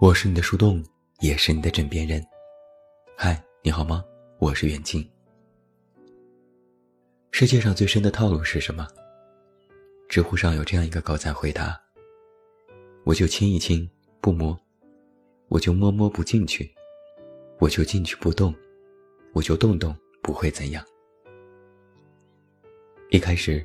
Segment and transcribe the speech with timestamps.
[0.00, 0.82] 我是你的树洞，
[1.18, 2.26] 也是你的枕边人。
[3.18, 4.02] 嗨，你好吗？
[4.38, 5.06] 我是袁静。
[7.32, 8.88] 世界上最深的套路是什么？
[10.08, 11.78] 知乎上有这样一个高赞回答：
[13.04, 13.86] 我就亲一亲，
[14.22, 14.56] 不摸；
[15.48, 16.64] 我就摸摸不进去；
[17.58, 18.54] 我就进去不动；
[19.34, 20.82] 我就动动，不会怎样。
[23.10, 23.62] 一开始，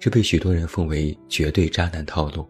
[0.00, 2.44] 这被许多人奉为绝对渣男套路。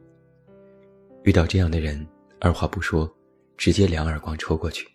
[1.24, 2.08] 遇到这样的人，
[2.40, 3.14] 二话不说，
[3.56, 4.86] 直接两耳光抽过去。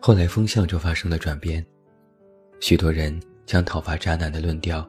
[0.00, 1.64] 后来风向就发生了转变，
[2.60, 4.86] 许多人将讨伐渣男的论调，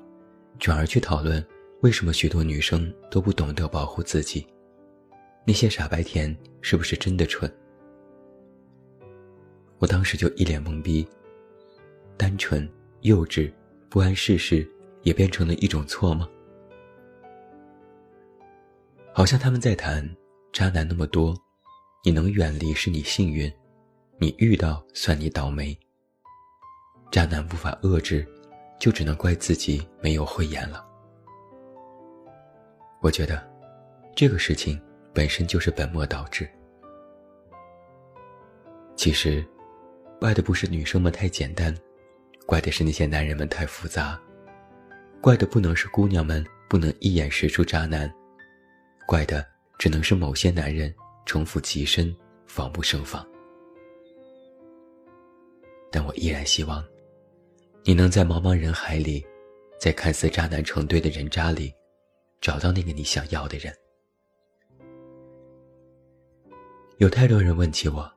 [0.60, 1.46] 转而去讨论
[1.82, 4.46] 为什么许多女生都不懂得保护自己，
[5.46, 7.50] 那些傻白甜是不是真的蠢？
[9.78, 11.08] 我当时就一脸懵逼，
[12.18, 12.70] 单纯、
[13.02, 13.52] 幼稚、
[13.90, 14.70] 不谙世事，
[15.04, 16.28] 也变成了一种错吗？
[19.14, 20.06] 好像他们在谈
[20.56, 21.36] 渣男那么多，
[22.02, 23.52] 你能远离是你幸运，
[24.18, 25.78] 你遇到算你倒霉。
[27.12, 28.26] 渣男无法遏制，
[28.80, 30.82] 就只能怪自己没有慧眼了。
[33.02, 33.46] 我觉得，
[34.16, 34.82] 这个事情
[35.14, 36.50] 本身就是本末倒置。
[38.96, 39.46] 其实，
[40.22, 41.76] 怪的不是女生们太简单，
[42.46, 44.18] 怪的是那些男人们太复杂，
[45.20, 48.10] 怪的不能是姑娘们不能一眼识出渣男。
[49.06, 49.46] 怪的
[49.78, 50.94] 只能是某些男人
[51.26, 53.26] 城府极深，防不胜防。
[55.92, 56.84] 但我依然希望，
[57.84, 59.26] 你能在茫茫人海里，
[59.80, 61.74] 在看似渣男成堆的人渣里，
[62.42, 63.74] 找到那个你想要的人。
[66.98, 68.10] 有太多人问起我，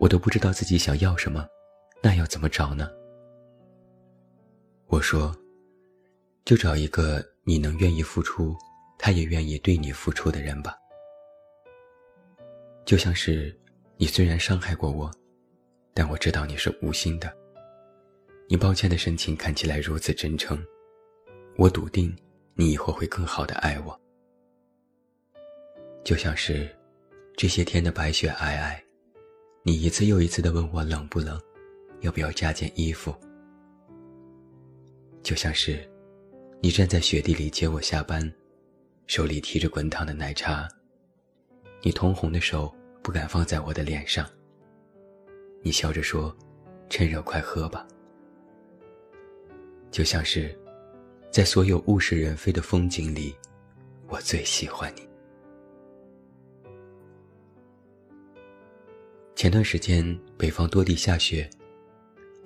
[0.00, 1.46] 我都不知道自己想要什么，
[2.02, 2.88] 那要怎么找呢？
[4.86, 5.34] 我说，
[6.44, 8.56] 就找一个你能愿意付出。
[8.98, 10.76] 他也愿意对你付出的人吧，
[12.84, 13.54] 就像是
[13.96, 15.10] 你虽然伤害过我，
[15.92, 17.32] 但我知道你是无心的。
[18.48, 20.62] 你抱歉的神情看起来如此真诚，
[21.56, 22.14] 我笃定
[22.54, 23.98] 你以后会更好的爱我。
[26.02, 26.68] 就像是
[27.36, 28.78] 这些天的白雪皑皑，
[29.62, 31.40] 你一次又一次的问我冷不冷，
[32.00, 33.14] 要不要加件衣服。
[35.22, 35.90] 就像是
[36.60, 38.30] 你站在雪地里接我下班。
[39.06, 40.68] 手里提着滚烫的奶茶，
[41.82, 44.28] 你通红的手不敢放在我的脸上。
[45.62, 46.34] 你笑着说
[46.88, 47.86] ：“趁热快喝吧。”
[49.90, 50.58] 就像是，
[51.30, 53.34] 在所有物是人非的风景里，
[54.08, 55.08] 我最喜欢你。
[59.36, 61.48] 前段时间北方多地下雪，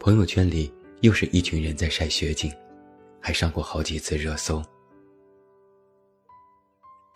[0.00, 2.52] 朋友圈里又是一群人在晒雪景，
[3.20, 4.62] 还上过好几次热搜。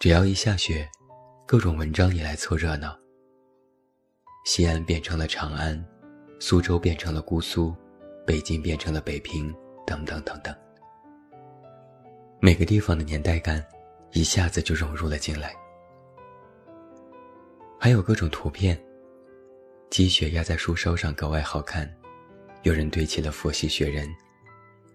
[0.02, 0.90] 只要一下雪，
[1.46, 2.98] 各种文章也来凑热闹。
[4.44, 5.80] 西安变成了长安，
[6.40, 7.72] 苏州变成了姑苏，
[8.26, 9.54] 北京变成了北平，
[9.86, 10.52] 等等等等。
[12.40, 13.64] 每个地方的年代感，
[14.10, 15.54] 一下子就融入了进来。
[17.78, 18.76] 还有各种图片，
[19.88, 21.88] 积雪压在树梢上格外好看，
[22.64, 24.12] 有人堆起了佛系雪人，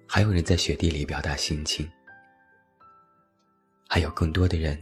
[0.05, 1.89] 还有人在雪地里表达心情，
[3.87, 4.77] 还有更多的人。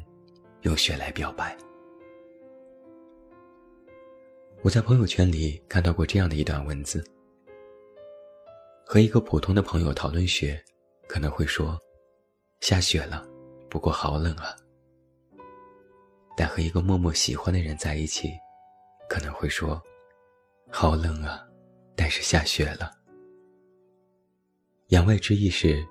[0.65, 1.55] 用血来表白。
[4.63, 7.05] 我在朋友圈里看到过这样的一段文字：
[8.83, 10.59] 和一个普通的朋友讨论雪，
[11.07, 11.79] 可能会说
[12.61, 13.23] 下雪了，
[13.69, 14.55] 不过好冷啊；
[16.35, 18.31] 但和一个默默喜欢的人在一起，
[19.07, 19.79] 可能会说
[20.71, 21.47] 好冷啊，
[21.95, 22.91] 但是下雪了。
[24.87, 25.85] 言外之意是，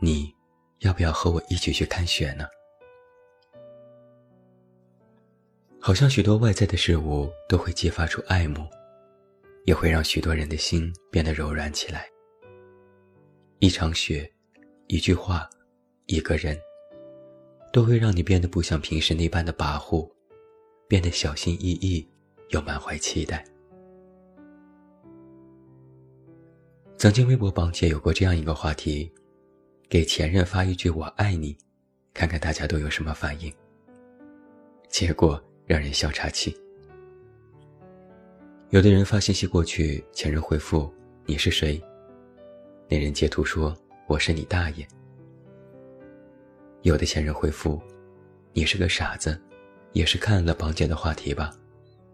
[0.00, 0.34] 你
[0.78, 2.46] 要不要和我一起去看雪呢？
[5.84, 8.64] 好像许多外在的事物都会激发出爱慕，
[9.64, 12.06] 也会让许多人的心变得柔软起来。
[13.58, 14.32] 一场雪，
[14.86, 15.50] 一句话，
[16.06, 16.56] 一个人，
[17.72, 20.08] 都会让你变得不像平时那般的跋扈，
[20.86, 22.08] 变得小心翼翼，
[22.50, 23.44] 又满怀期待。
[26.96, 29.12] 曾经微博榜姐有过这样一个话题：
[29.88, 31.58] 给前任发一句“我爱你”，
[32.14, 33.52] 看看大家都有什么反应。
[34.88, 35.42] 结果。
[35.66, 36.56] 让人笑岔气。
[38.70, 40.90] 有的人发信息过去，前任回复
[41.26, 41.78] ：“你是谁？”
[42.88, 43.76] 那人截图说
[44.08, 44.88] ：“我是你大爷。”
[46.80, 47.80] 有的前任回复
[48.54, 49.38] ：“你是个傻子，
[49.92, 51.54] 也是看了榜姐的话题吧？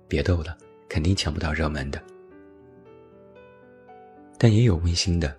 [0.09, 0.59] 别逗了，
[0.89, 2.03] 肯定抢不到热门的。”
[4.37, 5.37] 但也有温馨的。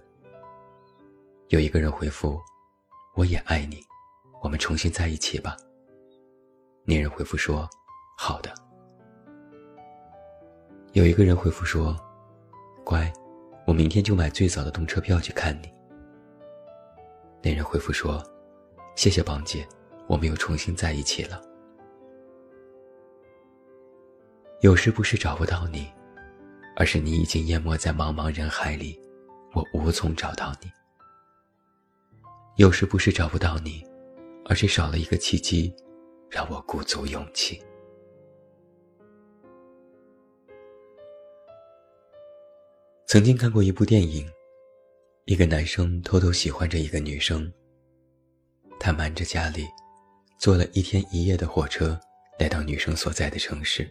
[1.50, 2.40] 有一个人回复
[3.16, 3.84] ：“我也爱你，
[4.42, 5.58] 我们重新在一起吧。”
[6.86, 7.70] 那人回复说。
[8.22, 8.54] 好的。
[10.92, 11.96] 有一个人回复说
[12.84, 13.10] ：“乖，
[13.66, 15.72] 我明天就买最早的动车票去看你。”
[17.42, 18.22] 那人回复说
[18.94, 19.66] ：“谢谢宝姐，
[20.06, 21.42] 我们又重新在一起了。”
[24.60, 25.90] 有时不是找不到你，
[26.76, 29.00] 而是你已经淹没在茫茫人海里，
[29.54, 30.70] 我无从找到你。
[32.58, 33.82] 有时不是找不到你，
[34.44, 35.74] 而是少了一个契机，
[36.30, 37.64] 让我鼓足勇气。
[43.10, 44.30] 曾经看过一部电影，
[45.26, 47.52] 一个男生偷偷喜欢着一个女生。
[48.80, 49.66] 他瞒着家里，
[50.38, 52.00] 坐了一天一夜的火车，
[52.38, 53.90] 来到女生所在的城市。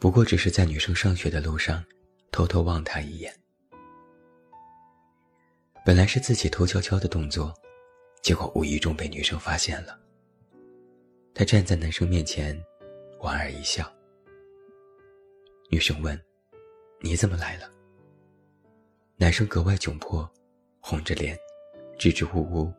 [0.00, 1.80] 不过只是在女生上学的路上，
[2.32, 3.32] 偷偷望她一眼。
[5.84, 7.54] 本来是自己偷悄悄的动作，
[8.20, 9.96] 结果无意中被女生发现了。
[11.32, 12.60] 他站在男生面前，
[13.20, 13.88] 莞尔一笑。
[15.70, 16.20] 女生问
[16.98, 17.70] ：“你怎么来了？”
[19.18, 20.30] 男生格外窘迫，
[20.78, 21.34] 红着脸，
[21.98, 22.70] 支支吾吾，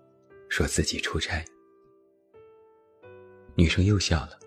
[0.49, 1.43] 说自己出差。
[3.55, 4.37] 女生又笑了：“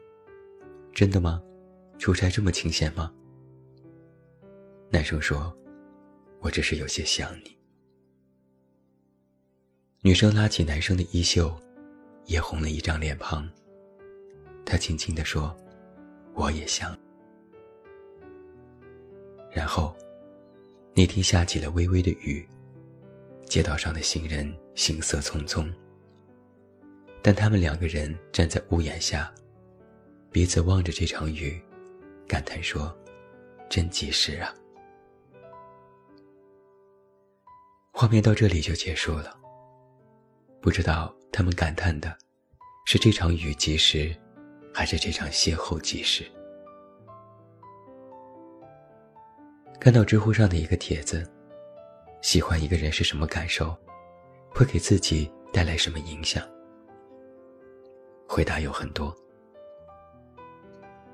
[0.95, 1.43] 真的吗？”
[1.99, 3.13] 出差这么清闲吗？
[4.89, 5.53] 男生说
[6.39, 7.59] ：“我只是有些想你。”
[10.01, 11.53] 女生拉起男生的衣袖，
[12.25, 13.51] 也红了一张脸庞。
[14.65, 15.55] 她轻轻地说
[16.35, 16.97] ：“我也想。”
[19.51, 19.95] 然后，
[21.01, 22.47] 那天下起了微微的雨，
[23.47, 25.67] 街道上的行人行色匆匆。
[27.23, 29.35] 但他们两个人站在屋檐下，
[30.31, 31.59] 彼此望着这场雨。
[32.29, 32.95] 感叹说
[33.71, 34.55] ：“真及时啊！”
[37.95, 39.35] 画面到这里就结束了。
[40.61, 42.15] 不知道他们感叹的，
[42.85, 44.15] 是这场雨及时，
[44.71, 46.31] 还是这场邂逅及时？
[49.81, 51.27] 看到知乎上的一个帖子
[52.21, 53.75] ：“喜欢一个人是什么感受？
[54.51, 56.47] 会给自己带来什么影响？”
[58.29, 59.17] 回答有很多。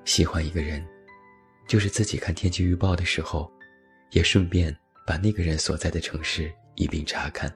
[0.04, 0.84] 喜欢一个人。
[1.68, 3.50] 就是自己看天气预报的时候，
[4.12, 4.72] 也顺便
[5.04, 7.52] 把那个人所在的城市一并查看。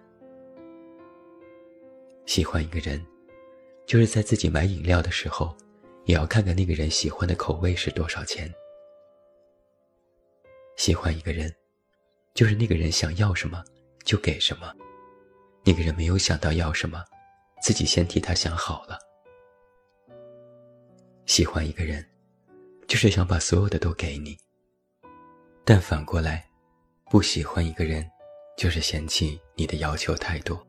[2.27, 3.01] 喜欢一个人，
[3.87, 5.57] 就是在自己买饮料的时候，
[6.07, 8.53] 也要看看那个人喜欢的口味是多少钱。
[10.76, 11.55] 喜欢一个人，
[12.34, 13.64] 就是那个人想要什么
[14.05, 14.75] 就给什么，
[15.64, 17.05] 那个人没有想到要什么，
[17.62, 18.99] 自己先替他想好了。
[21.26, 22.05] 喜欢一个人。
[22.88, 24.37] 就是想把所有的都给你，
[25.64, 26.44] 但反过来，
[27.08, 28.05] 不喜欢一个人，
[28.58, 30.61] 就是嫌弃你的要求太多。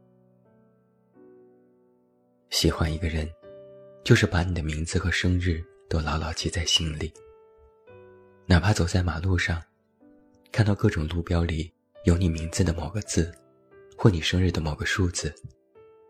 [2.52, 3.28] 喜欢一个人，
[4.04, 7.12] 就是把你的名字和生日都牢牢记在心里。
[8.46, 9.60] 哪怕走在马路上，
[10.52, 11.72] 看到各种路标里
[12.04, 13.34] 有你名字的某个字，
[13.98, 15.34] 或你生日的某个数字，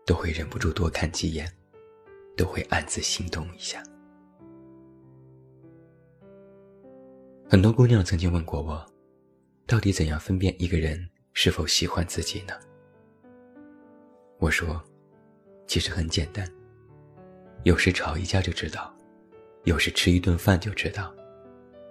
[0.04, 1.48] 都会忍不住多看几眼，
[2.36, 3.80] 都会暗自心动一下。
[7.48, 8.84] 很多姑娘曾经问过我，
[9.64, 12.54] 到底怎样分辨一个人是否喜欢自己呢？
[14.38, 14.82] 我说，
[15.68, 16.50] 其实很简单，
[17.62, 18.92] 有时吵一架就知道，
[19.62, 21.14] 有时吃一顿饭就知道，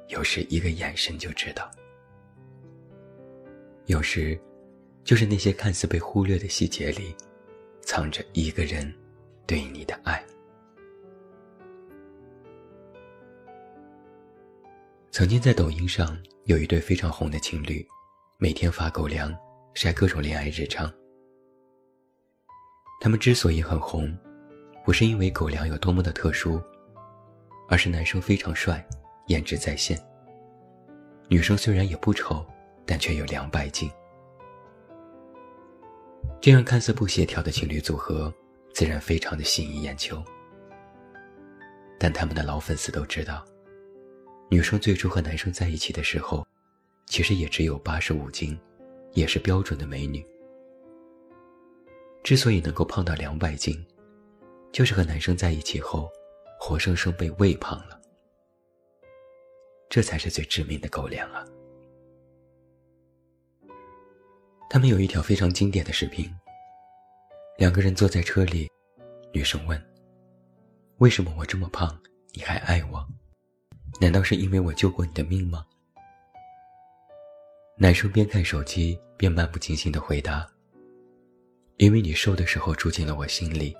[0.09, 1.71] 有时一个眼神就知道，
[3.87, 4.39] 有时，
[5.03, 7.15] 就是那些看似被忽略的细节里，
[7.81, 8.93] 藏着一个人
[9.45, 10.23] 对你的爱。
[15.09, 17.85] 曾经在抖音上有一对非常红的情侣，
[18.37, 19.35] 每天发狗粮，
[19.73, 20.91] 晒各种恋爱日常。
[23.01, 24.17] 他们之所以很红，
[24.85, 26.61] 不是因为狗粮有多么的特殊，
[27.67, 28.87] 而是男生非常帅，
[29.27, 29.99] 颜值在线。
[31.27, 32.45] 女生虽然也不丑，
[32.85, 33.89] 但却有两百斤。
[36.39, 38.33] 这样看似不协调的情侣组合，
[38.73, 40.23] 自然非常的吸引眼球。
[41.99, 43.45] 但他们的老粉丝都知道。
[44.49, 46.45] 女生最初和男生在一起的时候，
[47.05, 48.59] 其实也只有八十五斤，
[49.13, 50.25] 也是标准的美女。
[52.23, 53.85] 之所以能够胖到两百斤，
[54.71, 56.09] 就是和男生在一起后，
[56.59, 58.01] 活生生被喂胖了。
[59.89, 61.45] 这才是最致命的狗粮啊！
[64.73, 66.33] 他们有一条非常经典的视频。
[67.57, 68.71] 两个人坐在车里，
[69.33, 69.77] 女生问
[70.99, 72.01] ：“为什么我这么胖，
[72.31, 73.05] 你还爱我？”
[73.99, 75.65] 难道是因为我救过你的命吗？
[77.77, 80.49] 男生边看手机边漫不经心的回答
[81.75, 83.75] ：“因为你瘦的时候住进了我心里，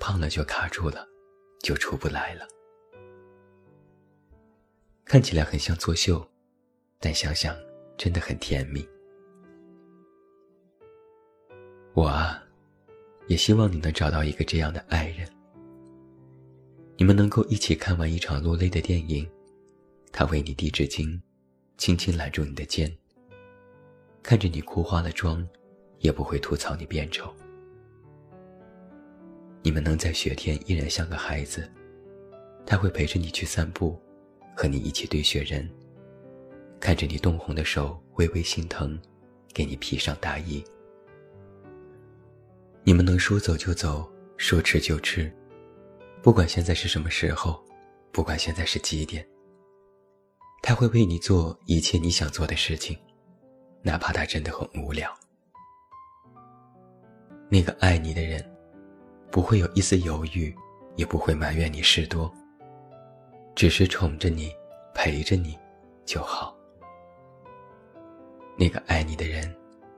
[0.00, 1.06] 胖了就卡住了，
[1.62, 2.44] 就出不来了。”
[5.06, 6.28] 看起来很像作秀，
[6.98, 7.56] 但想想
[7.96, 8.84] 真的很甜蜜。
[11.94, 12.42] 我啊，
[13.26, 15.28] 也希望你能找到一个这样的爱人。
[16.96, 19.28] 你们能够一起看完一场落泪的电影，
[20.12, 21.20] 他为你递纸巾，
[21.76, 22.92] 轻轻揽住你的肩，
[24.22, 25.46] 看着你哭花了妆，
[25.98, 27.32] 也不会吐槽你变丑。
[29.62, 31.68] 你们能在雪天依然像个孩子，
[32.64, 34.00] 他会陪着你去散步，
[34.56, 35.68] 和你一起堆雪人，
[36.78, 38.98] 看着你冻红的手微微心疼，
[39.52, 40.64] 给你披上大衣。
[42.88, 45.30] 你们能说走就走，说吃就吃，
[46.22, 47.62] 不管现在是什么时候，
[48.10, 49.22] 不管现在是几点。
[50.62, 52.98] 他会为你做一切你想做的事情，
[53.82, 55.14] 哪怕他真的很无聊。
[57.50, 58.42] 那个爱你的人，
[59.30, 60.56] 不会有一丝犹豫，
[60.96, 62.34] 也不会埋怨你事多，
[63.54, 64.50] 只是宠着你，
[64.94, 65.54] 陪着你，
[66.06, 66.56] 就好。
[68.56, 69.54] 那个爱你的人，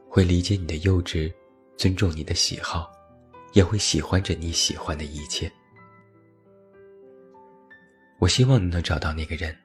[0.09, 1.33] 会理解你的幼稚。
[1.81, 2.93] 尊重你的喜好，
[3.55, 5.51] 也会喜欢着你喜欢的一切。
[8.19, 9.57] 我希望你能找到那个人，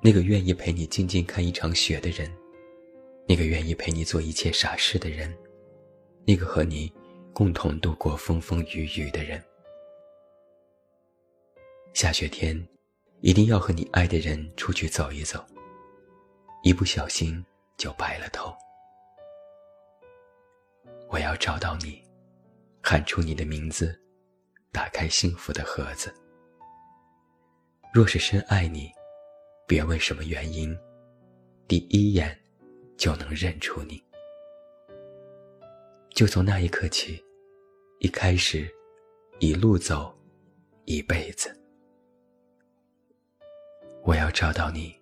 [0.00, 2.32] 那个愿意陪你静静看一场雪的人，
[3.26, 5.36] 那个愿意陪你做一切傻事的人，
[6.24, 6.92] 那个和你
[7.32, 9.42] 共同度过风风雨雨的人。
[11.92, 12.56] 下雪天，
[13.20, 15.44] 一定要和你爱的人出去走一走，
[16.62, 17.44] 一不小心
[17.76, 18.54] 就白了头。
[21.08, 22.02] 我要找到你，
[22.82, 23.98] 喊出你的名字，
[24.72, 26.12] 打开幸福的盒子。
[27.92, 28.90] 若是深爱你，
[29.66, 30.76] 别问什么原因，
[31.68, 32.38] 第一眼
[32.96, 34.02] 就能认出你。
[36.10, 37.22] 就从那一刻起，
[38.00, 38.68] 一开始，
[39.38, 40.14] 一路走，
[40.84, 41.54] 一辈子。
[44.02, 44.94] 我要找到你，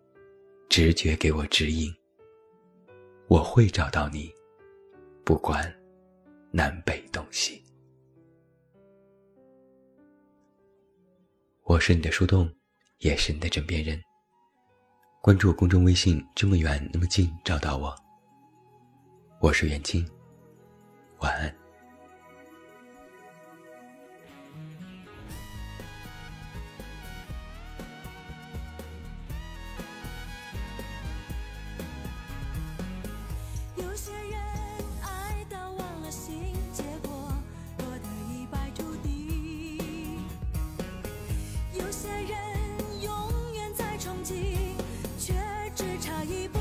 [0.68, 1.92] 直觉给我指引。
[3.28, 4.32] 我会找到你，
[5.24, 5.74] 不管。
[6.56, 7.60] 南北东西，
[11.64, 12.48] 我是你的树洞，
[12.98, 14.00] 也是你的枕边人。
[15.20, 17.92] 关注公众微信，这么远那么近，找到我。
[19.40, 20.08] 我是袁静，
[21.18, 21.63] 晚安。
[46.04, 46.58] 差一步